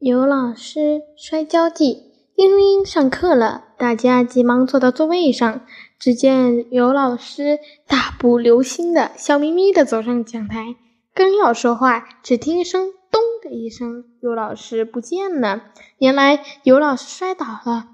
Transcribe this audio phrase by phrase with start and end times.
[0.00, 5.62] 尤老师摔跤记，铃铃上课了，大家急忙坐到座位上。
[5.98, 7.58] 只见尤老师
[7.88, 10.76] 大步流星的笑眯眯的走上讲台，
[11.12, 15.64] 刚要说话，只听一声“咚”的一声，尤老师不见了。
[15.98, 17.88] 原来尤老师摔倒了，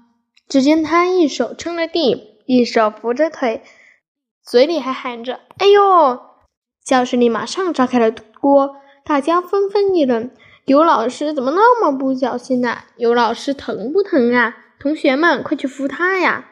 [0.47, 3.63] 只见他一手撑着地，一手扶着腿，
[4.43, 6.19] 嘴里还喊着“哎呦”。
[6.85, 10.29] 教室里马上炸开了锅，大家纷纷议论。
[10.65, 12.79] 尤老师怎么那么不小心呢？
[12.97, 14.57] 尤老师疼不疼啊？
[14.79, 16.49] 同学们，快去扶他呀！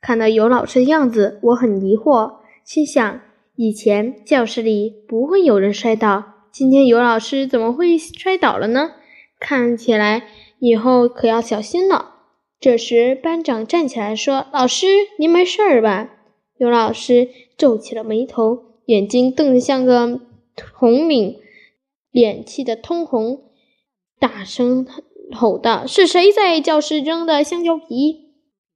[0.00, 3.20] 看到尤老师的样子，我很疑惑，心想：
[3.56, 8.92] 以前教室里不会有人摔倒，今天尤老师怎么会摔倒了呢？
[9.38, 10.22] 看起来
[10.58, 12.14] 以后可要小心了。
[12.58, 14.86] 这时，班长站起来说：“老师，
[15.18, 16.08] 您没事吧？”
[16.56, 20.20] 尤老师皱起了眉头，眼睛瞪得像个
[20.56, 21.36] 铜铃，
[22.10, 23.49] 脸气得通红。
[24.20, 24.86] 大声
[25.32, 28.26] 吼道：“是谁在教室扔的香蕉皮？”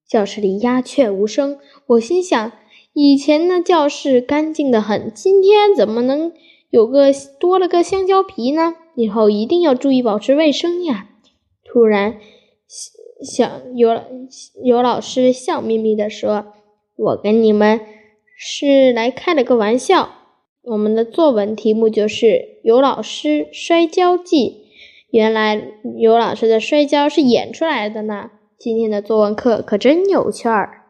[0.09, 1.59] 教室里鸦雀无声。
[1.89, 2.53] 我心想：
[2.95, 6.33] 以前的教室干净的很，今天怎么能
[6.71, 8.75] 有个多了个香蕉皮呢？
[8.97, 11.11] 以后一定要注意保持卫生呀！
[11.63, 12.19] 突然，
[13.23, 14.01] 小尤
[14.63, 16.55] 尤老师笑眯眯地说
[16.97, 17.81] ：“我跟你们
[18.39, 20.11] 是来开了个玩笑。
[20.63, 22.27] 我们的作文题目就是
[22.63, 24.61] 《尤老师摔跤记》。”
[25.15, 25.55] 原来
[25.97, 28.33] 刘老师的摔跤是演出来的呢！
[28.59, 30.84] 今天的作文课可真有趣儿。